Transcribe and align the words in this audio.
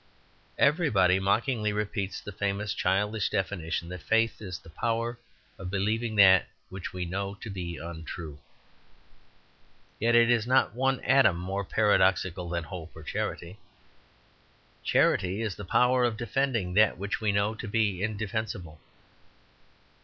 Everybody 0.57 1.19
mockingly 1.19 1.71
repeats 1.71 2.19
the 2.21 2.31
famous 2.31 2.73
childish 2.73 3.29
definition 3.29 3.87
that 3.89 4.01
faith 4.01 4.41
is 4.41 4.57
"the 4.57 4.71
power 4.71 5.19
of 5.59 5.69
believing 5.69 6.15
that 6.15 6.47
which 6.69 6.91
we 6.91 7.05
know 7.05 7.35
to 7.35 7.51
be 7.51 7.77
untrue." 7.77 8.39
Yet 9.99 10.15
it 10.15 10.31
is 10.31 10.47
not 10.47 10.73
one 10.73 11.01
atom 11.01 11.37
more 11.39 11.63
paradoxical 11.63 12.49
than 12.49 12.63
hope 12.63 12.95
or 12.95 13.03
charity. 13.03 13.59
Charity 14.83 15.43
is 15.43 15.53
the 15.53 15.65
power 15.65 16.03
of 16.03 16.17
defending 16.17 16.73
that 16.73 16.97
which 16.97 17.21
we 17.21 17.31
know 17.31 17.53
to 17.53 17.67
be 17.67 18.01
indefensible. 18.01 18.81